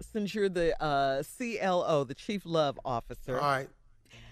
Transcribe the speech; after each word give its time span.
Since 0.00 0.34
you're 0.34 0.48
the 0.48 0.80
uh, 0.82 1.22
CLO, 1.38 2.04
the 2.04 2.14
Chief 2.14 2.42
Love 2.44 2.78
Officer. 2.84 3.38
All 3.38 3.50
right. 3.50 3.68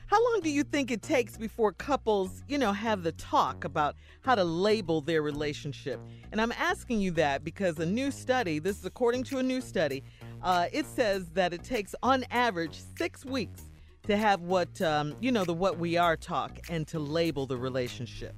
How 0.07 0.23
long 0.23 0.41
do 0.43 0.51
you 0.51 0.63
think 0.63 0.91
it 0.91 1.01
takes 1.01 1.39
before 1.39 1.73
couples, 1.73 2.43
you 2.47 2.59
know, 2.59 2.73
have 2.73 3.03
the 3.03 3.13
talk 3.13 3.65
about 3.65 3.97
how 4.21 4.35
to 4.35 4.45
label 4.45 5.01
their 5.01 5.23
relationship? 5.23 5.99
And 6.31 6.41
I'm 6.41 6.53
asking 6.53 7.01
you 7.01 7.13
that 7.13 7.45
because 7.45 7.79
a 7.79 7.87
new 7.87 8.11
study, 8.11 8.59
this 8.59 8.79
is 8.79 8.85
according 8.85 9.25
to 9.25 9.39
a 9.39 9.43
new 9.43 9.63
study, 9.63 10.03
uh, 10.43 10.67
it 10.71 10.85
says 10.85 11.31
that 11.31 11.55
it 11.55 11.65
takes 11.65 11.95
on 12.03 12.27
average 12.31 12.79
six 12.99 13.25
weeks 13.25 13.63
to 14.03 14.17
have 14.19 14.43
what, 14.43 14.83
um, 14.83 15.15
you 15.21 15.33
know, 15.33 15.47
the 15.47 15.55
what 15.55 15.79
we 15.79 15.97
are 15.97 16.17
talk 16.19 16.59
and 16.69 16.87
to 16.89 16.99
label 16.99 17.47
the 17.47 17.57
relationship. 17.57 18.35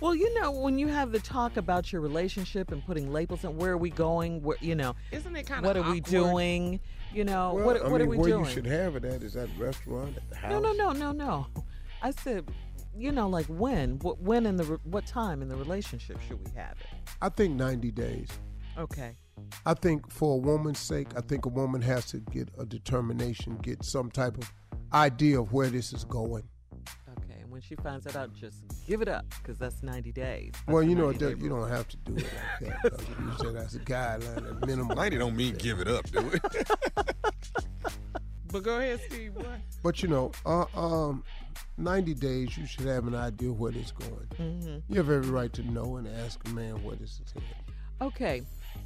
Well, 0.00 0.14
you 0.14 0.32
know, 0.40 0.50
when 0.50 0.78
you 0.78 0.88
have 0.88 1.10
the 1.12 1.20
talk 1.20 1.56
about 1.56 1.90
your 1.92 2.02
relationship 2.02 2.70
and 2.70 2.84
putting 2.84 3.10
labels 3.12 3.44
on 3.44 3.56
where 3.56 3.72
are 3.72 3.78
we 3.78 3.90
going, 3.90 4.42
where 4.42 4.58
you 4.60 4.74
know, 4.74 4.94
Isn't 5.10 5.34
it 5.34 5.46
kind 5.46 5.64
of 5.64 5.66
what 5.66 5.76
are 5.76 5.90
we 5.90 6.00
doing? 6.00 6.80
You 7.14 7.24
know, 7.24 7.54
Well, 7.54 7.64
what 7.64 7.76
I 7.80 7.88
what 7.88 7.92
mean, 7.92 8.00
are 8.02 8.06
we 8.10 8.18
where 8.18 8.28
doing? 8.28 8.44
you 8.44 8.50
should 8.50 8.66
have 8.66 8.96
it 8.96 9.04
at 9.06 9.22
is 9.22 9.36
at 9.36 9.48
a 9.48 9.62
restaurant, 9.62 10.16
at 10.16 10.28
the 10.28 10.36
house. 10.36 10.50
no, 10.50 10.60
no, 10.60 10.72
no, 10.72 10.92
no, 10.92 11.12
no. 11.12 11.46
I 12.02 12.10
said, 12.10 12.46
you 12.94 13.10
know, 13.10 13.26
like 13.28 13.46
when, 13.46 13.98
what, 14.00 14.20
when 14.20 14.44
in 14.44 14.56
the, 14.56 14.64
what 14.84 15.06
time 15.06 15.40
in 15.40 15.48
the 15.48 15.56
relationship 15.56 16.20
should 16.28 16.44
we 16.44 16.50
have 16.56 16.76
it? 16.80 16.86
I 17.22 17.30
think 17.30 17.54
90 17.54 17.90
days. 17.92 18.28
Okay. 18.76 19.16
I 19.64 19.72
think 19.74 20.10
for 20.10 20.34
a 20.34 20.36
woman's 20.38 20.78
sake, 20.78 21.08
I 21.16 21.20
think 21.22 21.46
a 21.46 21.48
woman 21.50 21.80
has 21.82 22.04
to 22.06 22.18
get 22.18 22.50
a 22.58 22.66
determination, 22.66 23.56
get 23.62 23.82
some 23.84 24.10
type 24.10 24.36
of 24.36 24.52
idea 24.92 25.40
of 25.40 25.52
where 25.52 25.68
this 25.70 25.92
is 25.94 26.04
going. 26.04 26.42
Okay. 27.56 27.58
And 27.58 27.62
when 27.62 27.62
she 27.62 27.74
finds 27.82 28.04
that 28.04 28.16
out, 28.16 28.32
just 28.34 28.58
give 28.86 29.02
it 29.02 29.08
up 29.08 29.24
because 29.42 29.58
that's 29.58 29.82
90 29.82 30.12
days. 30.12 30.52
That's 30.52 30.66
well, 30.68 30.82
you 30.82 30.94
know, 30.94 31.10
90 31.10 31.16
it 31.16 31.18
day 31.28 31.34
does- 31.34 31.42
you 31.42 31.48
don't 31.48 31.68
have 31.68 31.88
to 31.88 31.96
do 31.98 32.16
it 32.16 32.26
like 32.62 32.82
that. 32.82 33.00
you 33.20 33.32
say 33.38 33.52
that's 33.52 33.74
a 33.74 33.78
guideline, 33.80 34.62
a 34.62 34.66
minimum. 34.66 34.96
90 34.96 35.18
don't 35.18 35.36
mean 35.36 35.54
give 35.54 35.80
it 35.80 35.88
up, 35.88 36.10
do 36.10 36.30
it? 36.32 36.70
But 38.52 38.62
go 38.62 38.78
ahead, 38.78 39.00
Steve. 39.08 39.34
What? 39.34 39.46
But 39.82 40.02
you 40.02 40.08
know, 40.08 40.30
uh, 40.46 40.64
um, 40.76 41.24
90 41.76 42.14
days, 42.14 42.56
you 42.56 42.64
should 42.64 42.86
have 42.86 43.06
an 43.08 43.14
idea 43.14 43.52
where 43.52 43.72
this 43.72 43.90
going. 43.90 44.28
Mhm. 44.38 44.82
You 44.88 44.96
have 44.98 45.10
every 45.10 45.28
right 45.30 45.52
to 45.54 45.62
know 45.62 45.96
and 45.96 46.06
ask 46.06 46.38
a 46.46 46.50
man 46.50 46.82
where 46.84 46.94
this 46.94 47.20
is 47.20 47.32
headed. 47.34 47.48
Okay. 48.00 48.42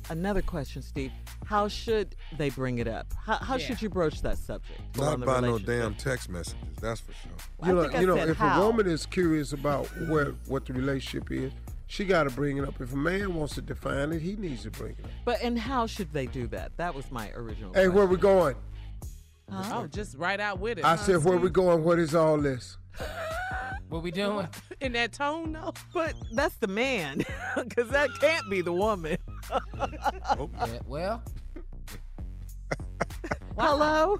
Another 0.09 0.41
question, 0.43 0.83
Steve. 0.83 1.13
How 1.45 1.69
should 1.69 2.17
they 2.39 2.49
bring 2.51 2.79
it 2.79 2.89
up? 2.89 3.07
How, 3.25 3.37
how 3.37 3.57
Yeah. 3.57 3.67
should 3.67 3.83
you 3.83 3.91
broach 3.91 4.23
that 4.23 4.39
subject? 4.39 4.81
Not 4.97 5.21
by 5.25 5.41
no 5.41 5.59
damn 5.59 5.95
text 5.95 6.29
messages, 6.31 6.57
that's 6.81 7.01
for 7.01 7.13
sure. 7.13 7.33
I 7.61 7.69
You 7.69 7.75
know, 7.75 7.83
think 7.83 7.95
I 7.97 8.01
you 8.01 8.07
know, 8.07 8.17
said 8.17 8.29
if 8.31 8.37
how. 8.37 8.63
a 8.63 8.67
woman 8.67 8.87
is 8.87 9.05
curious 9.07 9.53
about 9.53 9.87
where 10.09 10.27
what 10.47 10.65
the 10.67 10.73
relationship 10.73 11.31
is, 11.31 11.53
she 11.87 12.05
got 12.05 12.23
to 12.25 12.31
bring 12.31 12.57
it 12.57 12.65
up. 12.67 12.81
If 12.81 12.93
a 12.93 12.97
man 12.97 13.35
wants 13.35 13.57
to 13.57 13.63
define 13.63 14.13
it, 14.13 14.23
he 14.23 14.37
needs 14.37 14.63
to 14.63 14.71
bring 14.71 14.93
it 14.99 15.05
up. 15.05 15.11
But 15.25 15.43
and 15.43 15.59
how 15.59 15.87
should 15.87 16.13
they 16.13 16.27
do 16.27 16.47
that? 16.49 16.77
That 16.77 16.95
was 16.95 17.11
my 17.11 17.31
original. 17.33 17.75
Hey, 17.75 17.89
where 17.89 18.07
we 18.07 18.17
question. 18.17 18.39
going? 18.39 18.57
Oh, 19.53 19.87
just 19.89 20.17
right 20.17 20.39
out 20.39 20.61
with 20.61 20.79
it. 20.79 20.85
I 20.85 20.91
huh, 20.91 20.97
said, 20.97 21.25
where 21.25 21.37
we 21.37 21.51
going? 21.51 21.83
What 21.83 21.99
is 21.99 22.15
all 22.15 22.39
this? 22.39 22.77
What 23.91 24.03
we 24.03 24.11
doing? 24.11 24.49
In 24.81 24.93
that 24.93 25.13
tone, 25.13 25.53
though. 25.53 25.75
But 25.93 26.15
that's 26.33 26.55
the 26.57 26.69
man, 26.69 27.23
because 27.57 27.91
that 27.91 28.09
can't 28.21 28.49
be 28.49 28.63
the 28.63 28.73
woman. 28.73 29.19
Oh, 29.53 30.49
yeah, 30.67 30.79
well, 30.87 31.23
Hello. 33.59 34.19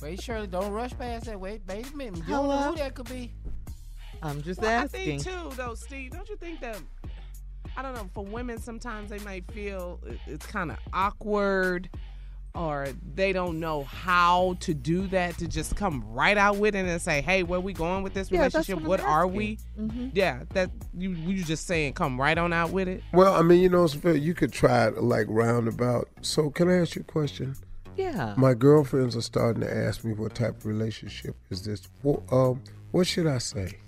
wait, 0.00 0.20
Shirley, 0.22 0.46
don't 0.46 0.72
rush 0.72 0.96
past 0.98 1.26
that. 1.26 1.38
Wait, 1.38 1.62
wait 1.68 1.92
a 1.92 1.96
minute. 1.96 2.16
You 2.16 2.22
don't 2.22 2.48
know 2.48 2.56
Hello? 2.56 2.70
who 2.72 2.76
that 2.78 2.94
could 2.94 3.08
be. 3.08 3.32
I'm 4.22 4.42
just 4.42 4.60
Well, 4.60 4.70
I 4.70 4.84
asking. 4.84 5.20
think 5.20 5.24
too, 5.24 5.50
though, 5.56 5.74
Steve. 5.74 6.12
Don't 6.12 6.28
you 6.28 6.36
think 6.36 6.60
that? 6.60 6.80
I 7.76 7.82
don't 7.82 7.94
know. 7.94 8.08
For 8.14 8.24
women, 8.24 8.58
sometimes 8.58 9.10
they 9.10 9.18
might 9.18 9.44
feel 9.52 10.00
it- 10.06 10.18
it's 10.26 10.46
kind 10.46 10.70
of 10.72 10.78
awkward, 10.94 11.90
or 12.56 12.88
they 13.14 13.32
don't 13.32 13.60
know 13.60 13.84
how 13.84 14.56
to 14.60 14.72
do 14.74 15.06
that. 15.08 15.36
To 15.38 15.46
just 15.46 15.76
come 15.76 16.02
right 16.08 16.36
out 16.38 16.56
with 16.56 16.74
it 16.74 16.86
and 16.86 17.00
say, 17.02 17.20
"Hey, 17.20 17.42
where 17.42 17.60
we 17.60 17.72
going 17.72 18.02
with 18.02 18.14
this 18.14 18.30
Yeah, 18.30 18.38
relationship? 18.40 18.78
what 18.80 18.88
what 18.88 19.00
are 19.00 19.24
asking. 19.26 19.36
we?" 19.36 19.58
Mhm. 19.78 20.10
Yeah, 20.14 20.42
that 20.54 20.70
you 20.96 21.10
you 21.10 21.44
just 21.44 21.66
saying, 21.66 21.92
come 21.94 22.20
right 22.20 22.38
on 22.38 22.52
out 22.52 22.70
with 22.70 22.88
it. 22.88 23.02
Well, 23.12 23.34
I 23.34 23.42
mean, 23.42 23.60
you 23.60 23.68
know, 23.68 23.86
you 24.12 24.34
could 24.34 24.52
try 24.52 24.86
it 24.88 25.02
like 25.02 25.26
roundabout. 25.28 26.08
So, 26.22 26.50
can 26.50 26.68
I 26.70 26.78
ask 26.80 26.96
you 26.96 27.02
a 27.06 27.12
question? 27.12 27.54
Yeah. 27.96 28.34
My 28.36 28.54
girlfriends 28.54 29.16
are 29.16 29.22
starting 29.22 29.62
to 29.62 29.74
ask 29.74 30.04
me 30.04 30.12
what 30.12 30.34
type 30.34 30.56
of 30.58 30.66
relationship 30.66 31.34
is 31.50 31.62
this. 31.62 31.88
What, 32.02 32.22
um, 32.30 32.62
what 32.90 33.06
should 33.06 33.26
I 33.26 33.38
say? 33.38 33.78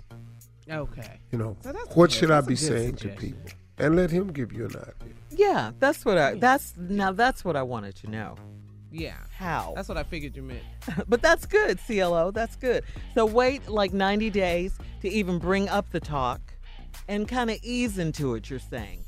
Okay. 0.69 1.19
You 1.31 1.37
know, 1.37 1.57
So 1.61 1.73
what 1.73 2.09
good. 2.09 2.11
should 2.11 2.31
I 2.31 2.41
That's 2.41 2.45
a 2.45 2.49
be 2.49 2.55
good 2.55 2.59
saying 2.59 2.95
to 2.97 3.09
people? 3.09 3.51
And 3.77 3.95
let 3.95 4.11
him 4.11 4.27
give 4.33 4.51
you 4.51 4.65
an 4.65 4.75
idea. 4.75 5.13
Yeah, 5.31 5.71
that's 5.79 6.03
what 6.05 6.17
I 6.17 6.33
that's 6.35 6.73
now 6.77 7.11
that's 7.13 7.45
what 7.45 7.55
I 7.55 7.63
wanted 7.63 7.95
to 7.97 8.09
know. 8.09 8.35
Yeah. 8.91 9.17
How? 9.35 9.73
That's 9.75 9.87
what 9.87 9.97
I 9.97 10.03
figured 10.03 10.35
you 10.35 10.41
meant. 10.41 10.63
but 11.07 11.21
that's 11.21 11.45
good, 11.45 11.79
CLO. 11.85 12.31
That's 12.31 12.55
good. 12.55 12.83
So 13.13 13.25
wait 13.25 13.67
like 13.67 13.93
90 13.93 14.29
days 14.29 14.77
to 15.01 15.09
even 15.09 15.37
bring 15.39 15.69
up 15.69 15.91
the 15.91 15.99
talk 15.99 16.41
and 17.07 17.27
kind 17.27 17.49
of 17.49 17.57
ease 17.63 17.97
into 17.97 18.35
it, 18.35 18.49
you're 18.49 18.59
saying. 18.59 19.03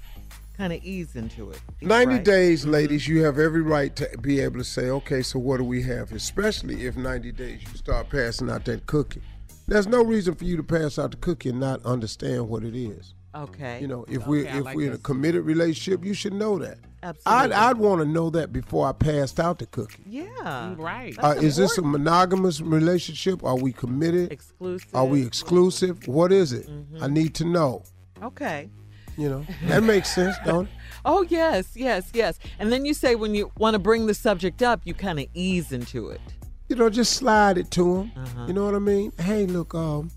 Kind 0.58 0.74
of 0.74 0.84
ease 0.84 1.16
into 1.16 1.50
it. 1.50 1.60
90 1.82 2.16
Right. 2.16 2.24
days, 2.24 2.62
mm-hmm. 2.62 2.72
ladies, 2.72 3.08
you 3.08 3.24
have 3.24 3.40
every 3.40 3.62
right 3.62 3.96
to 3.96 4.10
be 4.20 4.40
able 4.40 4.60
to 4.60 4.64
say, 4.64 4.90
okay, 4.90 5.22
so 5.22 5.40
what 5.40 5.58
do 5.58 5.64
we 5.64 5.82
have? 5.84 6.12
Especially 6.12 6.86
if 6.86 6.96
90 6.96 7.32
days 7.32 7.62
you 7.62 7.78
start 7.78 8.10
passing 8.10 8.50
out 8.50 8.66
that 8.66 8.86
cookie. 8.86 9.22
There's 9.68 9.88
no 9.88 10.04
reason 10.04 10.36
for 10.36 10.44
you 10.44 10.58
to 10.58 10.64
pass 10.64 11.00
out 11.00 11.12
the 11.12 11.18
cookie 11.18 11.50
and 11.50 11.60
not 11.60 11.84
understand 11.86 12.50
what 12.50 12.64
it 12.64 12.76
is. 12.76 13.14
Okay. 13.34 13.80
You 13.80 13.88
know, 13.88 14.06
if 14.08 14.28
we're 14.28 14.42
Okay, 14.42 14.52
I 14.52 14.58
if 14.60 14.66
like 14.66 14.76
we're 14.76 14.88
in 14.88 14.94
a 14.94 14.98
committed 14.98 15.46
relationship, 15.46 16.04
you 16.04 16.14
should 16.14 16.34
know 16.34 16.60
that. 16.60 16.80
Absolutely. 17.04 17.32
I'd 17.32 17.52
I'd 17.52 17.78
want 17.78 18.02
to 18.02 18.06
know 18.06 18.30
that 18.30 18.52
before 18.54 18.88
I 18.88 18.92
passed 18.92 19.40
out 19.40 19.60
the 19.60 19.66
cookie. 19.66 20.04
Yeah. 20.06 20.76
Right. 20.78 21.16
Uh, 21.18 21.36
is 21.38 21.56
this 21.56 21.78
a 21.78 21.82
monogamous 21.82 22.62
relationship? 22.62 23.44
Are 23.44 23.56
we 23.56 23.72
committed? 23.72 24.32
exclusive? 24.32 24.94
Are 24.94 25.06
we 25.06 25.26
exclusive? 25.26 26.08
What 26.08 26.32
is 26.32 26.54
it? 26.54 26.68
Mm-hmm. 26.68 27.04
I 27.04 27.08
need 27.08 27.34
to 27.36 27.46
know. 27.46 27.84
Okay. 28.22 28.70
You 29.18 29.30
know, 29.30 29.46
that 29.66 29.84
makes 29.84 30.14
sense, 30.14 30.36
don't 30.46 30.66
it? 30.66 30.72
Oh, 31.04 31.24
yes, 31.24 31.76
yes, 31.76 32.10
yes. 32.14 32.40
And 32.60 32.72
then 32.72 32.86
you 32.86 32.94
say 32.94 33.16
when 33.16 33.34
you 33.34 33.52
want 33.58 33.74
to 33.74 33.80
bring 33.80 34.06
the 34.06 34.14
subject 34.14 34.62
up, 34.62 34.82
you 34.86 34.94
kind 34.94 35.20
of 35.20 35.26
ease 35.34 35.72
into 35.72 36.10
it. 36.10 36.22
You 36.70 36.76
know, 36.76 36.90
just 36.90 37.14
slide 37.14 37.58
it 37.58 37.72
to 37.72 37.98
him. 37.98 38.12
Uh-huh. 38.16 38.46
You 38.48 38.54
know 38.54 38.66
what 38.66 38.76
I 38.76 38.80
mean? 38.80 39.12
Hey, 39.20 39.46
look, 39.46 39.74
um, 39.76 40.12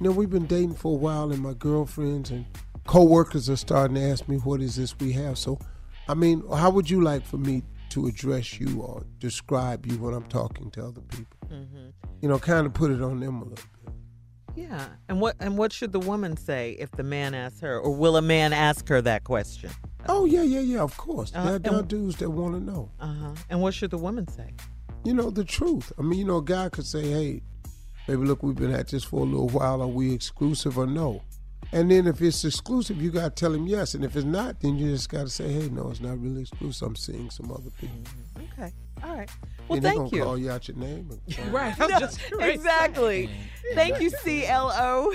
you 0.00 0.08
know, 0.08 0.12
we've 0.12 0.30
been 0.30 0.46
dating 0.46 0.74
for 0.74 0.92
a 0.92 0.96
while, 0.98 1.30
and 1.30 1.42
my 1.42 1.52
girlfriends 1.52 2.30
and 2.30 2.46
coworkers 2.86 3.50
are 3.50 3.56
starting 3.56 3.96
to 3.96 4.02
ask 4.02 4.26
me, 4.28 4.36
"What 4.38 4.60
is 4.62 4.76
this 4.76 4.98
we 4.98 5.12
have?" 5.12 5.36
So, 5.38 5.58
I 6.08 6.14
mean, 6.14 6.42
how 6.48 6.70
would 6.70 6.88
you 6.88 7.02
like 7.02 7.24
for 7.24 7.36
me 7.36 7.62
to 7.90 8.06
address 8.06 8.58
you 8.58 8.80
or 8.80 9.04
describe 9.18 9.84
you 9.86 9.98
when 9.98 10.14
I'm 10.14 10.24
talking 10.24 10.70
to 10.72 10.86
other 10.86 11.02
people? 11.02 11.36
Mm-hmm. 11.52 11.88
You 12.22 12.28
know, 12.28 12.38
kind 12.38 12.66
of 12.66 12.72
put 12.72 12.90
it 12.90 13.02
on 13.02 13.20
them 13.20 13.42
a 13.42 13.44
little 13.44 13.66
bit. 13.84 13.94
Yeah. 14.56 14.86
And 15.08 15.20
what 15.20 15.36
and 15.38 15.58
what 15.58 15.72
should 15.72 15.92
the 15.92 16.00
woman 16.00 16.36
say 16.36 16.76
if 16.78 16.90
the 16.92 17.02
man 17.02 17.34
asks 17.34 17.60
her, 17.60 17.78
or 17.78 17.94
will 17.94 18.16
a 18.16 18.22
man 18.22 18.52
ask 18.52 18.88
her 18.88 19.02
that 19.02 19.24
question? 19.24 19.70
Oh 20.08 20.24
yeah, 20.24 20.42
yeah, 20.42 20.60
yeah. 20.60 20.80
Of 20.80 20.96
course, 20.96 21.30
Uh, 21.34 21.44
there, 21.44 21.58
there 21.58 21.74
are 21.74 21.82
dudes 21.82 22.16
that 22.16 22.30
want 22.30 22.54
to 22.54 22.60
know. 22.60 22.90
Uh 22.98 23.12
huh. 23.14 23.34
And 23.50 23.60
what 23.60 23.74
should 23.74 23.90
the 23.90 23.98
woman 23.98 24.26
say? 24.28 24.54
you 25.04 25.14
know, 25.14 25.30
the 25.30 25.44
truth. 25.44 25.92
I 25.98 26.02
mean, 26.02 26.18
you 26.18 26.24
know, 26.26 26.38
a 26.38 26.44
guy 26.44 26.68
could 26.68 26.84
say, 26.84 27.02
hey, 27.02 27.42
baby, 28.10 28.26
look, 28.26 28.42
we've 28.42 28.56
been 28.56 28.74
at 28.74 28.88
this 28.88 29.04
for 29.04 29.20
a 29.20 29.24
little 29.24 29.48
while. 29.48 29.80
Are 29.80 29.86
we 29.86 30.12
exclusive 30.12 30.76
or 30.76 30.86
no? 30.86 31.22
And 31.70 31.88
then 31.88 32.08
if 32.08 32.20
it's 32.20 32.44
exclusive, 32.44 33.00
you 33.00 33.12
got 33.12 33.36
to 33.36 33.40
tell 33.40 33.54
him 33.54 33.68
yes. 33.68 33.94
And 33.94 34.04
if 34.04 34.16
it's 34.16 34.24
not, 34.24 34.58
then 34.58 34.76
you 34.76 34.90
just 34.90 35.08
got 35.08 35.22
to 35.22 35.28
say, 35.28 35.52
hey, 35.52 35.68
no, 35.68 35.90
it's 35.90 36.00
not 36.00 36.20
really 36.20 36.40
exclusive. 36.40 36.88
I'm 36.88 36.96
seeing 36.96 37.30
some 37.30 37.52
other 37.52 37.70
people. 37.80 38.00
Okay. 38.52 38.72
All 39.04 39.16
right. 39.16 39.30
Well, 39.68 39.76
and 39.76 39.84
they're 39.84 39.92
thank 39.94 40.12
you. 40.12 40.24
call 40.24 40.36
you 40.36 40.50
out 40.50 40.66
your 40.66 40.76
name. 40.76 41.08
and 41.38 41.52
Right. 41.52 41.72
I'm 41.80 42.00
just 42.00 42.18
right. 42.32 42.52
exactly. 42.52 43.30
Thank 43.74 44.00
you, 44.00 44.10
CLO. 44.10 45.12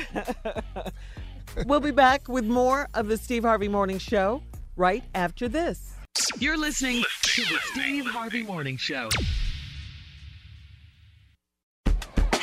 we'll 1.66 1.82
be 1.82 1.92
back 1.92 2.30
with 2.30 2.46
more 2.46 2.88
of 2.94 3.08
the 3.08 3.18
Steve 3.18 3.44
Harvey 3.44 3.68
Morning 3.68 3.98
Show 3.98 4.42
right 4.78 5.04
after 5.14 5.50
this. 5.50 5.96
You're 6.40 6.58
listening 6.58 7.04
to 7.24 7.42
the 7.42 7.60
Steve 7.74 8.06
Harvey 8.06 8.44
Morning 8.44 8.78
Show. 8.78 9.10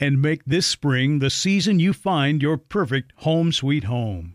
and 0.00 0.22
make 0.22 0.44
this 0.44 0.66
spring 0.66 1.18
the 1.18 1.30
season 1.30 1.78
you 1.78 1.92
find 1.92 2.40
your 2.40 2.56
perfect 2.56 3.12
home 3.16 3.52
sweet 3.52 3.84
home. 3.84 4.34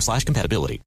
slash 0.01 0.25
compatibility. 0.25 0.81